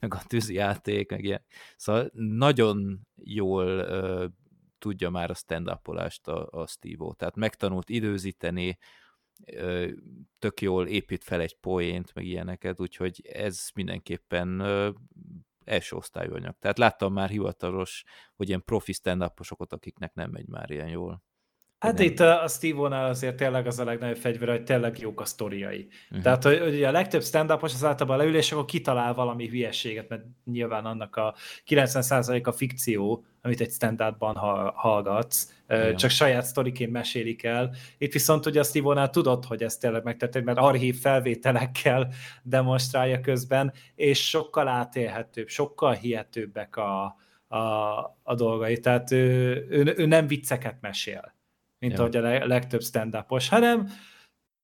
meg 0.00 0.14
a 0.14 0.22
tűzijáték, 0.26 1.10
meg 1.10 1.24
ilyen. 1.24 1.44
Szóval 1.76 2.10
nagyon 2.12 3.06
jól 3.16 3.78
uh, 3.78 4.24
tudja 4.78 5.10
már 5.10 5.30
a 5.30 5.34
stand 5.34 5.68
a, 5.68 6.48
a 6.50 6.66
Steve-O. 6.66 7.12
Tehát 7.12 7.36
megtanult 7.36 7.88
időzíteni, 7.88 8.78
uh, 9.46 9.90
tök 10.38 10.60
jól 10.60 10.86
épít 10.86 11.24
fel 11.24 11.40
egy 11.40 11.56
poént, 11.56 12.14
meg 12.14 12.24
ilyeneket, 12.24 12.80
úgyhogy 12.80 13.20
ez 13.32 13.68
mindenképpen 13.74 14.60
uh, 14.60 14.94
első 15.64 15.96
osztályú 15.96 16.34
anyag. 16.34 16.54
Tehát 16.58 16.78
láttam 16.78 17.12
már 17.12 17.28
hivatalos, 17.28 18.04
hogy 18.36 18.48
ilyen 18.48 18.64
profi 18.64 18.92
stand 18.92 19.32
akiknek 19.68 20.14
nem 20.14 20.30
megy 20.30 20.46
már 20.46 20.70
ilyen 20.70 20.88
jól. 20.88 21.22
Hát 21.78 21.98
nem. 21.98 22.06
itt 22.06 22.20
a 22.20 22.48
Steve-nál 22.48 23.08
azért 23.08 23.36
tényleg 23.36 23.66
az 23.66 23.78
a 23.78 23.84
legnagyobb 23.84 24.16
fegyver, 24.16 24.48
hogy 24.48 24.64
tényleg 24.64 24.98
jók 24.98 25.20
a 25.20 25.24
sztoriai. 25.24 25.88
Uh-huh. 26.04 26.22
Tehát, 26.22 26.42
hogy, 26.42 26.58
hogy 26.58 26.82
a 26.82 26.90
legtöbb 26.90 27.22
stand 27.22 27.50
az 27.50 27.84
általában 27.84 28.16
leül, 28.16 28.36
és 28.36 28.52
akkor 28.52 28.64
kitalál 28.64 29.14
valami 29.14 29.48
hülyeséget, 29.48 30.08
mert 30.08 30.22
nyilván 30.44 30.84
annak 30.84 31.16
a 31.16 31.34
90% 31.66 32.44
a 32.44 32.52
fikció, 32.52 33.24
amit 33.42 33.60
egy 33.60 33.70
stand 33.70 34.02
hallgatsz, 34.74 35.52
Igen. 35.68 35.96
csak 35.96 36.10
saját 36.10 36.44
sztoriként 36.44 36.92
mesélik 36.92 37.44
el. 37.44 37.74
Itt 37.98 38.12
viszont 38.12 38.46
ugye 38.46 38.60
a 38.60 38.64
Steve-nál 38.64 39.10
tudod, 39.10 39.44
hogy 39.44 39.62
ez 39.62 39.76
tényleg 39.76 40.04
megtörtént, 40.04 40.44
mert 40.44 40.58
archív 40.58 41.00
felvételekkel 41.00 42.12
demonstrálja 42.42 43.20
közben, 43.20 43.72
és 43.94 44.28
sokkal 44.28 44.68
átélhetőbb, 44.68 45.48
sokkal 45.48 45.92
hihetőbbek 45.92 46.76
a, 46.76 47.16
a, 47.48 47.58
a 48.22 48.34
dolgai. 48.34 48.78
Tehát 48.78 49.10
ő, 49.10 49.66
ő, 49.70 49.94
ő 49.96 50.06
nem 50.06 50.26
vicceket 50.26 50.76
mesél 50.80 51.40
mint 51.82 51.94
ja. 51.94 52.00
ahogy 52.00 52.16
a 52.16 52.46
legtöbb 52.46 52.82
stand 52.82 53.24
hanem 53.48 53.88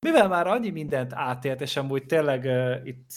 mivel 0.07 0.29
már 0.29 0.47
annyi 0.47 0.71
mindent 0.71 1.13
átélt, 1.13 1.61
és 1.61 1.77
amúgy 1.77 2.07
tényleg 2.07 2.45
uh, 2.45 2.87
itt 2.87 3.11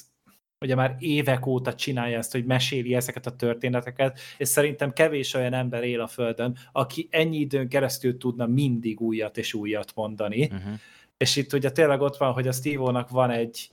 ugye 0.62 0.76
már 0.76 0.96
évek 1.00 1.46
óta 1.46 1.76
csinálja 1.76 2.18
ezt, 2.18 2.32
hogy 2.32 2.46
meséli 2.46 2.96
ezeket 2.96 3.26
a 3.26 3.36
történeteket, 3.36 4.20
és 4.38 4.48
szerintem 4.48 4.94
kevés 4.94 5.34
olyan 5.34 5.54
ember 5.54 5.84
él 5.84 6.02
a 6.02 6.08
Földön, 6.08 6.58
aki 6.72 7.08
ennyi 7.12 7.38
időn 7.38 7.68
keresztül 7.68 8.18
tudna 8.18 8.46
mindig 8.46 9.00
újat 9.00 9.38
és 9.38 9.54
újat 9.54 9.92
mondani. 9.96 10.44
Uh-huh. 10.44 10.74
És 11.18 11.36
itt 11.36 11.54
ugye 11.54 11.72
tényleg 11.72 12.02
ott 12.02 12.18
van, 12.18 12.34
hogy 12.34 12.48
a 12.48 12.52
Steve-nak 12.52 13.10
van 13.10 13.30
egy 13.30 13.72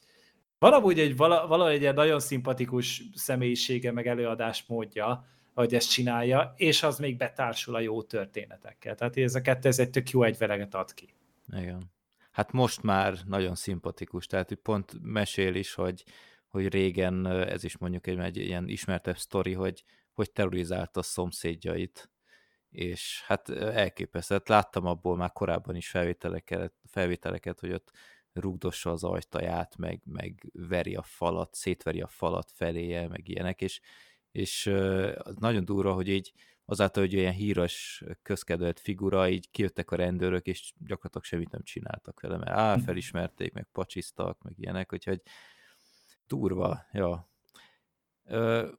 valahogy 0.59 0.99
egy, 0.99 1.17
valahogy 1.17 1.85
egy 1.85 1.95
nagyon 1.95 2.21
szimpatikus 2.21 3.03
személyisége, 3.15 3.93
meg 3.93 4.07
előadás 4.07 4.65
módja, 4.67 5.27
hogy 5.55 5.75
ezt 5.75 5.91
csinálja, 5.91 6.55
és 6.57 6.83
az 6.83 6.99
még 6.99 7.17
betársul 7.17 7.75
a 7.75 7.81
jó 7.81 8.03
történetekkel. 8.03 8.95
Tehát 8.95 9.17
ez 9.17 9.35
a 9.35 9.41
kettő, 9.41 9.69
ez 9.69 9.79
egy 9.79 9.91
tök 9.91 10.11
jó 10.11 10.23
egyveleget 10.23 10.75
ad 10.75 10.95
ki. 10.95 11.15
Igen. 11.57 11.91
Hát 12.31 12.53
most 12.53 12.83
már 12.83 13.15
nagyon 13.27 13.55
szimpatikus, 13.55 14.27
tehát 14.27 14.59
pont 14.63 14.93
mesél 15.03 15.55
is, 15.55 15.75
hogy, 15.75 16.05
hogy 16.49 16.69
régen, 16.69 17.27
ez 17.27 17.65
is 17.65 17.77
mondjuk 17.79 18.07
egy, 18.07 18.19
egy 18.19 18.37
ilyen 18.37 18.69
ismertebb 18.69 19.19
sztori, 19.19 19.53
hogy 19.53 19.85
hogy 20.13 20.33
terrorizálta 20.33 21.01
a 21.01 21.03
szomszédjait, 21.03 22.11
és 22.71 23.23
hát 23.27 23.49
elképesztő. 23.51 24.35
Hát 24.35 24.49
láttam 24.49 24.87
abból 24.87 25.17
már 25.17 25.33
korábban 25.33 25.77
is 25.77 25.89
felvételeket, 25.89 26.73
felvételeket 26.85 27.61
hogy 27.61 27.73
ott 27.73 27.91
rugdossa 28.33 28.91
az 28.91 29.05
ajtaját, 29.05 29.77
meg, 29.77 30.03
meg 30.05 30.51
veri 30.53 30.95
a 30.95 31.03
falat, 31.03 31.55
szétveri 31.55 32.01
a 32.01 32.09
falat 32.09 32.51
feléje, 32.55 33.09
meg 33.09 33.29
ilyenek, 33.29 33.61
és 33.61 33.81
és 34.31 34.65
nagyon 35.39 35.65
durva, 35.65 35.93
hogy 35.93 36.09
így 36.09 36.33
azáltal, 36.65 37.03
hogy 37.03 37.17
olyan 37.17 37.33
híres, 37.33 38.05
közkedvelt 38.23 38.81
figura, 38.81 39.29
így 39.29 39.51
kijöttek 39.51 39.91
a 39.91 39.97
rendőrök, 39.97 40.47
és 40.47 40.73
gyakorlatilag 40.79 41.25
semmit 41.25 41.51
nem 41.51 41.63
csináltak 41.63 42.21
vele, 42.21 42.37
mert 42.37 42.51
á, 42.51 42.75
hm. 42.75 42.81
felismerték, 42.81 43.53
meg 43.53 43.69
pacsiztak, 43.73 44.43
meg 44.43 44.53
ilyenek, 44.57 44.93
úgyhogy 44.93 45.23
durva, 46.29 46.87
ja. 46.93 47.29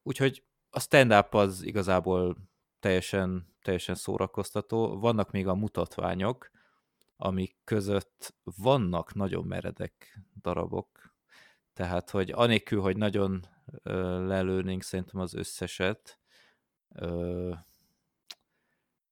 Úgyhogy 0.03 0.43
a 0.69 0.79
stand-up 0.79 1.33
az 1.33 1.61
igazából 1.61 2.37
teljesen, 2.79 3.55
teljesen 3.61 3.95
szórakoztató. 3.95 4.99
Vannak 4.99 5.31
még 5.31 5.47
a 5.47 5.55
mutatványok, 5.55 6.51
amik 7.17 7.57
között 7.63 8.35
vannak 8.43 9.13
nagyon 9.13 9.45
meredek 9.45 10.19
darabok, 10.41 11.15
tehát, 11.73 12.09
hogy 12.09 12.31
anélkül, 12.31 12.81
hogy 12.81 12.97
nagyon 12.97 13.47
lelőnénk 14.27 14.81
szerintem 14.81 15.19
az 15.19 15.33
összeset. 15.33 16.19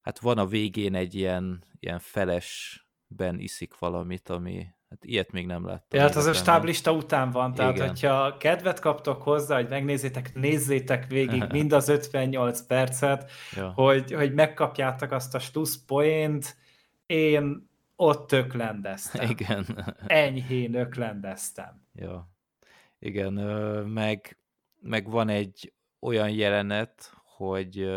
Hát 0.01 0.19
van 0.19 0.37
a 0.37 0.45
végén 0.45 0.95
egy 0.95 1.15
ilyen, 1.15 1.63
ilyen 1.79 1.99
felesben 1.99 3.39
iszik 3.39 3.77
valamit, 3.77 4.29
ami 4.29 4.67
Hát 4.89 5.03
ilyet 5.03 5.31
még 5.31 5.45
nem 5.45 5.65
láttam. 5.65 5.99
Ja, 5.99 6.01
hát 6.01 6.15
az 6.15 6.25
a 6.25 6.33
stáblista 6.33 6.91
után 6.91 7.31
van, 7.31 7.53
tehát 7.53 7.75
Igen. 7.75 7.87
hogyha 7.87 8.37
kedvet 8.37 8.79
kaptok 8.79 9.21
hozzá, 9.21 9.55
hogy 9.55 9.69
megnézzétek, 9.69 10.35
nézzétek 10.35 11.07
végig 11.07 11.43
mind 11.51 11.71
az 11.71 11.89
58 11.89 12.61
percet, 12.61 13.31
ja. 13.55 13.71
hogy, 13.75 14.13
hogy 14.13 14.33
megkapjátok 14.33 15.11
azt 15.11 15.35
a 15.35 15.39
slusz 15.39 15.83
poént, 15.85 16.57
én 17.05 17.69
ott 17.95 18.31
öklendeztem. 18.31 19.29
Igen. 19.29 19.95
Enyhén 20.07 20.75
öklendeztem. 20.75 21.81
Ja. 21.93 22.29
Igen, 22.99 23.33
meg 23.87 24.37
meg 24.81 25.09
van 25.09 25.29
egy 25.29 25.73
olyan 25.99 26.29
jelenet, 26.29 27.13
hogy 27.23 27.89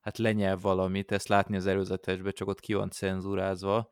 hát 0.00 0.18
lenyel 0.18 0.56
valamit, 0.56 1.12
ezt 1.12 1.28
látni 1.28 1.56
az 1.56 1.66
előzetesben, 1.66 2.32
csak 2.32 2.48
ott 2.48 2.60
ki 2.60 2.74
van 2.74 2.90
cenzúrázva, 2.90 3.90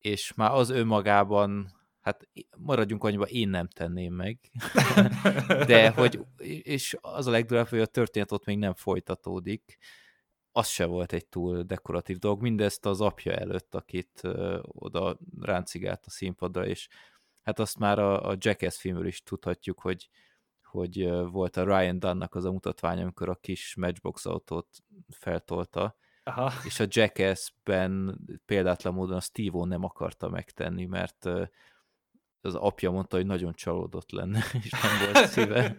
és 0.00 0.34
már 0.34 0.50
az 0.50 0.70
önmagában, 0.70 1.72
hát 2.00 2.28
maradjunk 2.56 3.04
annyiba, 3.04 3.24
én 3.24 3.48
nem 3.48 3.68
tenném 3.68 4.14
meg. 4.14 4.38
De 5.66 5.90
hogy, 5.90 6.20
és 6.62 6.96
az 7.00 7.26
a 7.26 7.30
legdurább, 7.30 7.68
hogy 7.68 7.80
a 7.80 7.86
történet 7.86 8.32
ott 8.32 8.44
még 8.44 8.58
nem 8.58 8.74
folytatódik, 8.74 9.78
az 10.52 10.68
se 10.68 10.84
volt 10.84 11.12
egy 11.12 11.26
túl 11.26 11.62
dekoratív 11.62 12.18
dolog, 12.18 12.40
mindezt 12.40 12.86
az 12.86 13.00
apja 13.00 13.32
előtt, 13.32 13.74
akit 13.74 14.20
ö, 14.22 14.58
oda 14.62 15.18
ráncigált 15.40 16.06
a 16.06 16.10
színpadra, 16.10 16.66
és 16.66 16.88
hát 17.42 17.58
azt 17.58 17.78
már 17.78 17.98
a, 17.98 18.28
a 18.28 18.36
Jackass 18.38 18.76
filmről 18.76 19.06
is 19.06 19.22
tudhatjuk, 19.22 19.80
hogy 19.80 20.08
hogy 20.70 21.10
volt 21.30 21.56
a 21.56 21.64
Ryan 21.64 21.98
Dunnak 21.98 22.34
az 22.34 22.44
a 22.44 22.52
mutatvány, 22.52 23.00
amikor 23.00 23.28
a 23.28 23.34
kis 23.34 23.74
Matchbox 23.74 24.26
autót 24.26 24.68
feltolta, 25.08 25.96
Aha. 26.22 26.52
és 26.64 26.80
a 26.80 26.86
Jackass-ben 26.88 28.20
példátlan 28.46 28.94
módon 28.94 29.16
a 29.16 29.20
steve 29.20 29.64
nem 29.64 29.84
akarta 29.84 30.28
megtenni, 30.28 30.84
mert 30.84 31.28
az 32.40 32.54
apja 32.54 32.90
mondta, 32.90 33.16
hogy 33.16 33.26
nagyon 33.26 33.54
csalódott 33.54 34.10
lenne, 34.10 34.44
és 34.62 34.70
nem 34.70 35.12
volt 35.12 35.26
szíve. 35.26 35.76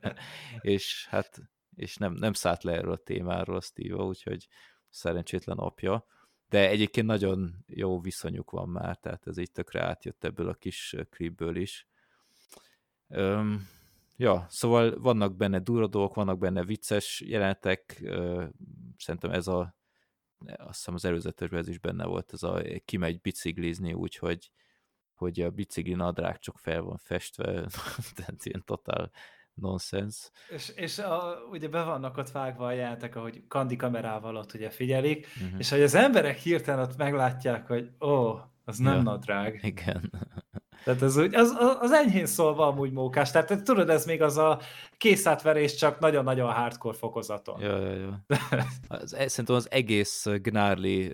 és 0.74 1.06
hát 1.10 1.40
és 1.76 1.96
nem, 1.96 2.12
nem 2.12 2.32
szállt 2.32 2.62
le 2.62 2.72
erről 2.72 2.92
a 2.92 2.96
témáról 2.96 3.56
a 3.56 3.60
Steve, 3.60 4.02
úgyhogy 4.02 4.48
szerencsétlen 4.88 5.58
apja. 5.58 6.06
De 6.48 6.68
egyébként 6.68 7.06
nagyon 7.06 7.64
jó 7.66 8.00
viszonyuk 8.00 8.50
van 8.50 8.68
már, 8.68 8.96
tehát 8.96 9.26
ez 9.26 9.38
így 9.38 9.52
tökre 9.52 9.82
átjött 9.82 10.24
ebből 10.24 10.48
a 10.48 10.54
kis 10.54 10.96
klipből 11.10 11.56
is. 11.56 11.88
Um, 13.06 13.68
Ja, 14.20 14.46
szóval 14.48 15.00
vannak 15.00 15.36
benne 15.36 15.58
duradók, 15.58 16.14
vannak 16.14 16.38
benne 16.38 16.64
vicces 16.64 17.20
jelenetek, 17.20 18.02
szerintem 18.96 19.30
ez 19.30 19.46
a, 19.46 19.77
azt 20.46 20.76
hiszem 20.76 20.94
az 20.94 21.04
előzetesben 21.04 21.58
ez 21.58 21.68
is 21.68 21.78
benne 21.78 22.04
volt, 22.04 22.32
ez 22.32 22.42
a 22.42 22.62
kimegy 22.84 23.20
biciklizni, 23.20 23.92
úgyhogy 23.92 24.50
hogy 25.14 25.40
a 25.40 25.50
bicikli 25.50 25.94
nadrág 25.94 26.38
csak 26.38 26.58
fel 26.58 26.82
van 26.82 26.96
festve, 26.96 27.44
tehát 28.16 28.44
ilyen 28.44 28.62
totál 28.64 29.10
nonsens. 29.54 30.30
És, 30.48 30.68
és 30.68 30.98
a, 30.98 31.38
ugye 31.50 31.68
be 31.68 31.82
vannak 31.82 32.16
ott 32.16 32.30
vágva 32.30 32.66
a 32.66 32.72
jelentek, 32.72 33.16
ahogy 33.16 33.46
kandi 33.48 33.76
kamerával 33.76 34.36
ott 34.36 34.54
ugye 34.54 34.70
figyelik, 34.70 35.26
uh-huh. 35.42 35.58
és 35.58 35.70
hogy 35.70 35.82
az 35.82 35.94
emberek 35.94 36.38
hirtelen 36.38 36.84
ott 36.84 36.96
meglátják, 36.96 37.66
hogy 37.66 37.90
ó, 38.00 38.08
oh, 38.08 38.40
az 38.64 38.78
nem 38.78 38.96
ja, 38.96 39.02
nadrág. 39.02 39.60
Igen. 39.62 40.12
Tehát 40.88 41.02
ez 41.02 41.16
úgy, 41.16 41.34
az, 41.34 41.56
az 41.80 41.92
enyhén 41.92 42.26
szólva 42.26 42.66
amúgy 42.66 42.92
mókás. 42.92 43.30
Tehát 43.30 43.62
tudod, 43.62 43.90
ez 43.90 44.06
még 44.06 44.22
az 44.22 44.36
a 44.36 44.60
készátverés 44.96 45.74
csak 45.74 45.98
nagyon-nagyon 45.98 46.52
hardcore 46.52 46.96
fokozaton. 46.96 47.60
Ja, 47.60 47.78
ja, 47.78 47.94
ja. 47.94 48.24
Az, 48.88 49.14
e, 49.14 49.28
szerintem 49.28 49.54
az 49.54 49.70
egész 49.70 50.26
Gnarly 50.42 51.12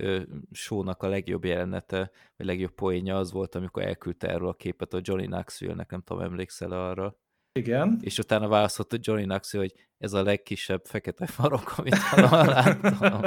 show-nak 0.53 1.03
a 1.03 1.09
legjobb 1.09 1.45
jelenete, 1.45 2.11
vagy 2.37 2.47
legjobb 2.47 2.71
poénja 2.71 3.17
az 3.17 3.33
volt, 3.33 3.55
amikor 3.55 3.83
elküldte 3.83 4.29
erről 4.29 4.49
a 4.49 4.55
képet 4.55 4.95
a 4.95 5.01
Johnny 5.03 5.27
Knoxville-nek, 5.27 5.91
nem 5.91 6.03
tudom, 6.03 6.23
emlékszel 6.23 6.71
arra? 6.71 7.17
Igen. 7.53 7.99
És 8.01 8.19
utána 8.19 8.49
válaszolt 8.49 9.07
Johnny 9.07 9.25
Knoxville, 9.25 9.65
hogy 9.65 9.75
ez 9.99 10.13
a 10.13 10.23
legkisebb 10.23 10.85
fekete 10.85 11.27
farok, 11.27 11.75
amit 11.77 11.97
láttam. 12.17 13.21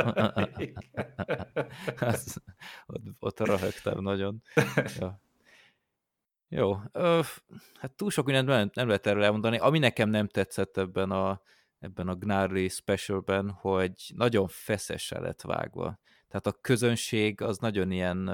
Az, 2.10 2.42
ott, 2.86 3.02
ott 3.20 3.40
röhögtem 3.40 4.02
nagyon. 4.02 4.42
Ja. 5.00 5.26
Jó, 6.50 6.78
öf, 6.92 7.42
hát 7.80 7.96
túl 7.96 8.12
sok 8.12 8.26
mindent 8.26 8.48
nem, 8.48 8.70
nem 8.74 8.88
lehet 8.88 9.08
erről 9.08 9.24
elmondani. 9.24 9.58
Ami 9.58 9.80
nekem 9.80 10.10
nem 10.10 10.28
tetszett 10.28 10.78
ebben 10.78 11.12
a, 11.12 11.42
ebben 11.80 12.08
a 12.08 12.16
Gnarly 12.16 12.68
specialben, 12.68 13.50
hogy 13.50 14.12
nagyon 14.16 14.48
feszesen 14.48 15.22
lett 15.22 15.42
vágva. 15.42 16.00
Tehát 16.28 16.48
a 16.48 16.60
közönség 16.62 17.42
az 17.42 17.58
nagyon 17.58 17.92
ilyen 17.92 18.30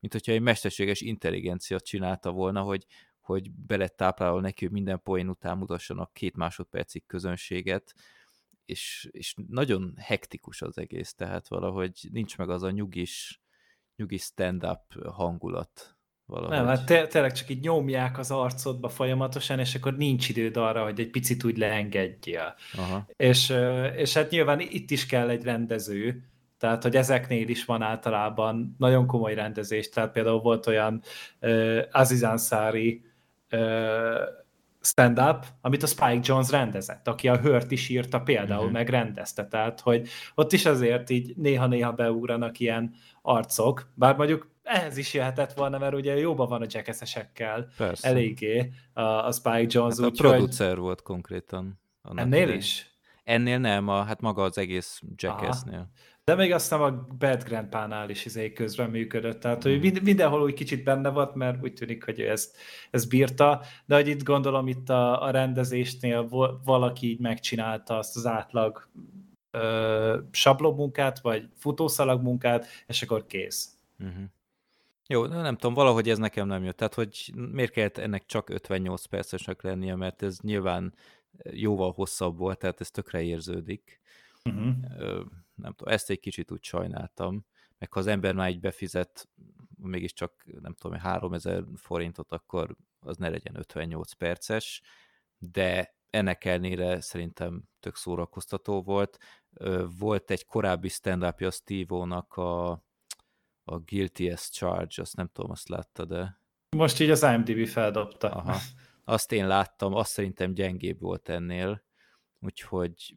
mint 0.00 0.12
hogyha 0.12 0.32
egy 0.32 0.40
mesterséges 0.40 1.00
intelligencia 1.00 1.80
csinálta 1.80 2.30
volna, 2.30 2.62
hogy, 2.62 2.86
hogy 3.20 3.50
beletáplálva 3.50 4.40
neki, 4.40 4.64
hogy 4.64 4.74
minden 4.74 5.02
poén 5.02 5.28
után 5.28 5.58
mutassanak 5.58 6.12
két 6.12 6.36
másodpercig 6.36 7.06
közönséget, 7.06 7.94
és, 8.64 9.08
és 9.10 9.34
nagyon 9.48 9.94
hektikus 9.96 10.62
az 10.62 10.78
egész, 10.78 11.14
tehát 11.14 11.48
valahogy 11.48 12.08
nincs 12.12 12.38
meg 12.38 12.50
az 12.50 12.62
a 12.62 12.70
nyugis, 12.70 13.40
nyugis 13.96 14.22
stand-up 14.22 14.94
hangulat. 15.04 15.97
Valahogy. 16.28 16.56
Nem, 16.56 16.66
hát 16.66 16.86
té 16.86 17.06
tényleg 17.06 17.32
csak 17.32 17.48
így 17.50 17.60
nyomják 17.60 18.18
az 18.18 18.30
arcodba 18.30 18.88
folyamatosan, 18.88 19.58
és 19.58 19.74
akkor 19.74 19.96
nincs 19.96 20.28
időd 20.28 20.56
arra, 20.56 20.82
hogy 20.82 21.00
egy 21.00 21.10
picit 21.10 21.44
úgy 21.44 21.58
leengedjél. 21.58 22.54
Aha. 22.76 23.06
És, 23.16 23.54
és 23.96 24.14
hát 24.14 24.30
nyilván 24.30 24.60
itt 24.60 24.90
is 24.90 25.06
kell 25.06 25.28
egy 25.28 25.44
rendező, 25.44 26.22
tehát, 26.58 26.82
hogy 26.82 26.96
ezeknél 26.96 27.48
is 27.48 27.64
van 27.64 27.82
általában 27.82 28.74
nagyon 28.78 29.06
komoly 29.06 29.34
rendezés, 29.34 29.88
tehát 29.88 30.12
például 30.12 30.40
volt 30.40 30.66
olyan 30.66 31.02
uh, 31.40 31.78
Aziz 31.90 32.22
Ansari 32.22 33.04
uh, 33.50 33.60
stand-up, 34.80 35.44
amit 35.60 35.82
a 35.82 35.86
Spike 35.86 36.20
Jones 36.22 36.50
rendezett, 36.50 37.08
aki 37.08 37.28
a 37.28 37.36
Hört 37.36 37.70
is 37.70 37.88
írta 37.88 38.20
például, 38.20 38.58
uh-huh. 38.58 38.72
meg 38.72 38.88
rendezte, 38.88 39.46
tehát, 39.46 39.80
hogy 39.80 40.08
ott 40.34 40.52
is 40.52 40.66
azért 40.66 41.10
így 41.10 41.36
néha-néha 41.36 41.92
beugranak 41.92 42.58
ilyen 42.58 42.94
arcok, 43.22 43.90
bár 43.94 44.16
mondjuk 44.16 44.56
ehhez 44.68 44.96
is 44.96 45.14
jöhetett 45.14 45.52
volna, 45.52 45.78
mert 45.78 45.94
ugye 45.94 46.16
jóban 46.16 46.48
van 46.48 46.62
a 46.62 46.66
jackessesekkel 46.68 47.68
eléggé 48.00 48.72
a, 48.92 49.02
a 49.02 49.32
Spike 49.32 49.66
Jones. 49.68 49.98
Hát 49.98 50.10
úgy, 50.10 50.18
a 50.18 50.28
producer 50.28 50.68
hogy... 50.68 50.78
volt 50.78 51.02
konkrétan. 51.02 51.80
Ennél 52.14 52.42
idején. 52.42 52.58
is? 52.58 52.98
Ennél 53.24 53.58
nem, 53.58 53.88
a, 53.88 54.02
hát 54.02 54.20
maga 54.20 54.42
az 54.42 54.58
egész 54.58 55.00
Jackassnél. 55.16 55.90
De 56.24 56.34
még 56.34 56.52
aztán 56.52 56.80
a 56.80 57.06
Bad 57.18 57.42
Grandpa-nál 57.42 58.10
is 58.10 58.24
izé 58.24 58.52
közben 58.52 58.90
működött, 58.90 59.40
tehát 59.40 59.62
hogy 59.62 59.80
hmm. 59.80 60.02
mindenhol 60.02 60.42
úgy 60.42 60.54
kicsit 60.54 60.84
benne 60.84 61.08
volt, 61.08 61.34
mert 61.34 61.62
úgy 61.62 61.72
tűnik, 61.72 62.04
hogy 62.04 62.20
ő 62.20 62.30
ezt, 62.30 62.56
ezt 62.90 63.08
bírta, 63.08 63.62
de 63.86 63.94
hogy 63.94 64.08
itt 64.08 64.22
gondolom 64.22 64.68
itt 64.68 64.88
a, 64.88 65.22
a 65.22 65.30
rendezésnél 65.30 66.28
valaki 66.64 67.08
így 67.08 67.20
megcsinálta 67.20 67.98
azt 67.98 68.16
az 68.16 68.26
átlag 68.26 68.88
ö, 69.50 70.18
sablonmunkát, 70.30 71.20
vagy 71.20 71.48
futószalagmunkát, 71.56 72.66
és 72.86 73.02
akkor 73.02 73.26
kész. 73.26 73.68
Uh-huh. 73.98 74.24
Jó, 75.10 75.26
nem 75.26 75.56
tudom, 75.56 75.74
valahogy 75.74 76.08
ez 76.08 76.18
nekem 76.18 76.46
nem 76.46 76.64
jött. 76.64 76.76
Tehát, 76.76 76.94
hogy 76.94 77.32
miért 77.34 77.72
kellett 77.72 77.98
ennek 77.98 78.26
csak 78.26 78.48
58 78.48 79.04
percesnek 79.04 79.62
lennie, 79.62 79.94
mert 79.94 80.22
ez 80.22 80.38
nyilván 80.40 80.94
jóval 81.50 81.92
hosszabb 81.92 82.38
volt, 82.38 82.58
tehát 82.58 82.80
ez 82.80 82.90
tökre 82.90 83.22
érződik. 83.22 84.00
Uh-huh 84.44 84.74
nem 85.58 85.72
tudom, 85.72 85.92
ezt 85.94 86.10
egy 86.10 86.20
kicsit 86.20 86.50
úgy 86.50 86.64
sajnáltam, 86.64 87.46
meg 87.78 87.92
ha 87.92 88.00
az 88.00 88.06
ember 88.06 88.34
már 88.34 88.50
így 88.50 88.60
befizet 88.60 89.28
mégiscsak, 89.76 90.44
nem 90.60 90.74
tudom, 90.74 90.98
3000 90.98 91.64
forintot, 91.74 92.32
akkor 92.32 92.76
az 93.00 93.16
ne 93.16 93.28
legyen 93.28 93.56
58 93.56 94.12
perces, 94.12 94.82
de 95.38 95.96
ennek 96.10 96.44
ellenére 96.44 97.00
szerintem 97.00 97.62
tök 97.80 97.96
szórakoztató 97.96 98.82
volt. 98.82 99.18
Volt 99.98 100.30
egy 100.30 100.44
korábbi 100.44 100.88
stand-upja 100.88 101.50
Steve-nak 101.50 102.36
a, 102.36 102.82
a 103.68 103.78
Guilty 103.78 104.30
as 104.30 104.50
Charge, 104.50 105.02
azt 105.02 105.16
nem 105.16 105.28
tudom, 105.32 105.50
azt 105.50 105.68
látta, 105.68 106.04
de... 106.04 106.40
Most 106.76 107.00
így 107.00 107.10
az 107.10 107.22
IMDb 107.22 107.66
feldobta. 107.66 108.28
Aha. 108.30 108.56
Azt 109.04 109.32
én 109.32 109.46
láttam, 109.46 109.94
azt 109.94 110.10
szerintem 110.10 110.54
gyengébb 110.54 111.00
volt 111.00 111.28
ennél, 111.28 111.82
úgyhogy 112.40 113.16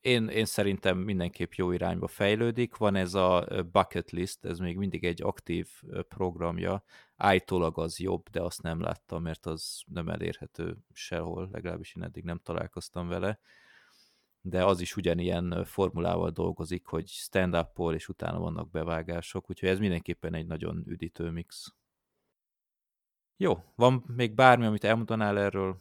én, 0.00 0.28
én 0.28 0.44
szerintem 0.44 0.98
mindenképp 0.98 1.52
jó 1.52 1.72
irányba 1.72 2.06
fejlődik. 2.06 2.76
Van 2.76 2.94
ez 2.94 3.14
a 3.14 3.46
bucket 3.72 4.10
list, 4.10 4.44
ez 4.44 4.58
még 4.58 4.76
mindig 4.76 5.04
egy 5.04 5.22
aktív 5.22 5.68
programja. 6.08 6.84
Állítólag 7.16 7.78
az 7.78 7.98
jobb, 7.98 8.28
de 8.28 8.42
azt 8.42 8.62
nem 8.62 8.80
láttam, 8.80 9.22
mert 9.22 9.46
az 9.46 9.82
nem 9.86 10.08
elérhető 10.08 10.76
sehol, 10.92 11.48
legalábbis 11.52 11.94
én 11.96 12.02
eddig 12.02 12.24
nem 12.24 12.40
találkoztam 12.42 13.08
vele. 13.08 13.38
De 14.44 14.64
az 14.64 14.80
is 14.80 14.96
ugyanilyen 14.96 15.64
formulával 15.64 16.30
dolgozik, 16.30 16.86
hogy 16.86 17.08
stand-up 17.08 17.92
és 17.94 18.08
utána 18.08 18.38
vannak 18.38 18.70
bevágások, 18.70 19.50
úgyhogy 19.50 19.68
ez 19.68 19.78
mindenképpen 19.78 20.34
egy 20.34 20.46
nagyon 20.46 20.84
üdítő 20.86 21.30
mix. 21.30 21.74
Jó, 23.36 23.64
van 23.74 24.04
még 24.06 24.34
bármi, 24.34 24.66
amit 24.66 24.84
elmondanál 24.84 25.38
erről? 25.38 25.80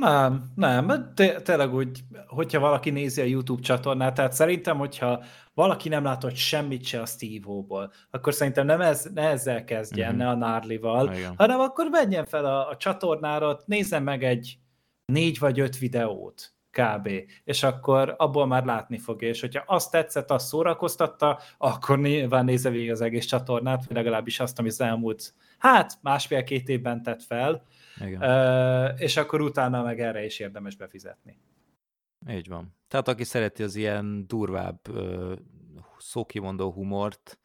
Nem, 0.00 0.52
nem, 0.54 1.12
tényleg 1.42 1.74
úgy, 1.74 2.00
hogyha 2.26 2.60
valaki 2.60 2.90
nézi 2.90 3.20
a 3.20 3.24
YouTube 3.24 3.62
csatornát, 3.62 4.14
tehát 4.14 4.32
szerintem, 4.32 4.78
hogyha 4.78 5.24
valaki 5.54 5.88
nem 5.88 6.04
látott 6.04 6.34
semmit 6.34 6.84
se 6.84 7.00
a 7.00 7.06
Steve-ból, 7.06 7.92
akkor 8.10 8.34
szerintem 8.34 8.66
nem 8.66 8.80
ez, 8.80 9.10
ne 9.14 9.28
ezzel 9.28 9.64
kezdjen, 9.64 10.14
uh-huh. 10.14 10.24
ne 10.24 10.30
a 10.30 10.34
Nárlival, 10.34 11.14
hanem 11.36 11.60
akkor 11.60 11.88
menjen 11.88 12.24
fel 12.24 12.44
a, 12.44 12.68
a 12.68 12.76
csatornára, 12.76 13.58
nézzen 13.64 14.02
meg 14.02 14.24
egy 14.24 14.58
négy 15.04 15.38
vagy 15.38 15.60
öt 15.60 15.78
videót, 15.78 16.53
kb. 16.74 17.10
És 17.44 17.62
akkor 17.62 18.14
abból 18.18 18.46
már 18.46 18.64
látni 18.64 18.98
fogja, 18.98 19.28
és 19.28 19.40
hogyha 19.40 19.62
azt 19.66 19.90
tetszett, 19.90 20.30
azt 20.30 20.46
szórakoztatta, 20.46 21.38
akkor 21.58 21.98
nyilván 21.98 22.44
nézze 22.44 22.70
végig 22.70 22.90
az 22.90 23.00
egész 23.00 23.26
csatornát, 23.26 23.86
vagy 23.86 23.96
legalábbis 23.96 24.40
azt, 24.40 24.58
amit 24.58 24.72
az 24.72 24.80
elmúlt, 24.80 25.34
hát 25.58 25.98
másfél-két 26.02 26.68
évben 26.68 27.02
tett 27.02 27.22
fel, 27.22 27.62
igen. 28.00 28.98
És 28.98 29.16
akkor 29.16 29.40
utána 29.40 29.82
meg 29.82 30.00
erre 30.00 30.24
is 30.24 30.38
érdemes 30.38 30.76
befizetni. 30.76 31.38
Így 32.30 32.48
van. 32.48 32.76
Tehát 32.88 33.08
aki 33.08 33.24
szereti 33.24 33.62
az 33.62 33.76
ilyen 33.76 34.26
durvább 34.26 34.78
szókimondó 35.98 36.72
humort, 36.72 37.38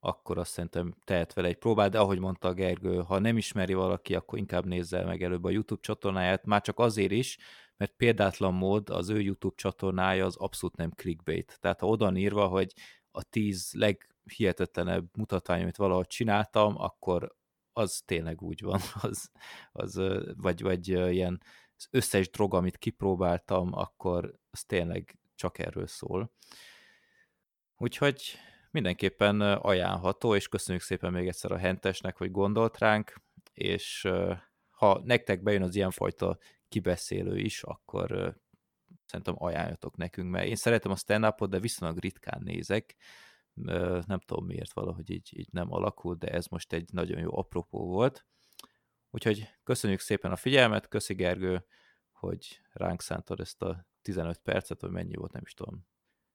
akkor 0.00 0.38
azt 0.38 0.50
szerintem 0.50 0.94
tehet 1.04 1.32
vele 1.32 1.48
egy 1.48 1.56
próbát, 1.56 1.90
de 1.90 1.98
ahogy 1.98 2.18
mondta 2.18 2.48
a 2.48 2.52
Gergő, 2.52 2.96
ha 2.96 3.18
nem 3.18 3.36
ismeri 3.36 3.74
valaki, 3.74 4.14
akkor 4.14 4.38
inkább 4.38 4.66
nézze 4.66 5.04
meg 5.04 5.22
előbb 5.22 5.44
a 5.44 5.50
YouTube 5.50 5.80
csatornáját, 5.80 6.46
már 6.46 6.60
csak 6.60 6.78
azért 6.78 7.12
is, 7.12 7.38
mert 7.76 7.92
példátlan 7.96 8.54
mód 8.54 8.90
az 8.90 9.08
ő 9.08 9.20
YouTube 9.20 9.54
csatornája 9.56 10.24
az 10.24 10.36
abszolút 10.36 10.76
nem 10.76 10.90
clickbait. 10.90 11.58
Tehát 11.60 11.80
ha 11.80 11.86
oda 11.86 12.16
írva, 12.16 12.46
hogy 12.46 12.72
a 13.10 13.22
tíz 13.22 13.72
leghihetetlenebb 13.72 15.16
mutatvány, 15.16 15.62
amit 15.62 15.76
valahogy 15.76 16.06
csináltam, 16.06 16.80
akkor 16.80 17.34
az 17.72 18.02
tényleg 18.04 18.42
úgy 18.42 18.62
van, 18.62 18.80
az, 19.02 19.30
az 19.72 20.00
vagy, 20.36 20.62
vagy 20.62 20.88
ilyen 20.88 21.42
az 21.76 21.88
összes 21.90 22.30
drog, 22.30 22.54
amit 22.54 22.78
kipróbáltam, 22.78 23.72
akkor 23.72 24.38
az 24.50 24.64
tényleg 24.64 25.18
csak 25.34 25.58
erről 25.58 25.86
szól. 25.86 26.32
Úgyhogy 27.76 28.38
mindenképpen 28.70 29.40
ajánlható, 29.40 30.34
és 30.34 30.48
köszönjük 30.48 30.82
szépen 30.82 31.12
még 31.12 31.28
egyszer 31.28 31.52
a 31.52 31.58
Hentesnek, 31.58 32.16
hogy 32.16 32.30
gondolt 32.30 32.78
ránk, 32.78 33.14
és 33.52 34.08
ha 34.70 35.00
nektek 35.04 35.42
bejön 35.42 35.62
az 35.62 35.74
ilyenfajta 35.74 36.38
kibeszélő 36.74 37.38
is, 37.38 37.62
akkor 37.62 38.36
szerintem 39.04 39.34
ajánljatok 39.38 39.96
nekünk, 39.96 40.30
mert 40.30 40.46
én 40.46 40.56
szeretem 40.56 40.90
a 40.90 40.96
stand 40.96 41.34
de 41.48 41.58
viszonylag 41.58 41.98
ritkán 41.98 42.42
nézek, 42.42 42.96
nem 44.06 44.18
tudom 44.26 44.46
miért 44.46 44.72
valahogy 44.72 45.10
így, 45.10 45.38
így 45.38 45.48
nem 45.52 45.72
alakult, 45.72 46.18
de 46.18 46.28
ez 46.28 46.46
most 46.46 46.72
egy 46.72 46.92
nagyon 46.92 47.20
jó 47.20 47.38
apropó 47.38 47.86
volt. 47.86 48.26
Úgyhogy 49.10 49.48
köszönjük 49.62 50.00
szépen 50.00 50.32
a 50.32 50.36
figyelmet, 50.36 50.88
köszi 50.88 51.14
Gergő, 51.14 51.66
hogy 52.12 52.60
ránk 52.72 53.02
szántad 53.02 53.40
ezt 53.40 53.62
a 53.62 53.86
15 54.02 54.38
percet, 54.38 54.80
vagy 54.80 54.90
mennyi 54.90 55.14
volt, 55.14 55.32
nem 55.32 55.42
is 55.44 55.54
tudom. 55.54 55.86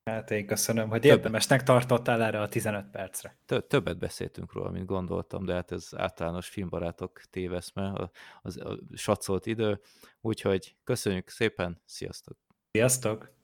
Hát 0.09 0.31
én 0.31 0.45
köszönöm, 0.45 0.89
hogy 0.89 1.05
érdemesnek 1.05 1.63
tartottál 1.63 2.23
erre 2.23 2.41
a 2.41 2.47
15 2.47 2.85
percre. 2.91 3.37
Többet 3.67 3.97
beszéltünk 3.97 4.53
róla, 4.53 4.69
mint 4.69 4.85
gondoltam, 4.85 5.45
de 5.45 5.53
hát 5.53 5.71
ez 5.71 5.89
általános 5.95 6.47
filmbarátok 6.47 7.21
téveszme, 7.29 8.09
az 8.41 8.57
a 8.57 8.77
satszolt 8.93 9.45
idő. 9.45 9.79
Úgyhogy 10.21 10.75
köszönjük 10.83 11.29
szépen, 11.29 11.81
sziasztok! 11.85 12.37
Sziasztok! 12.71 13.38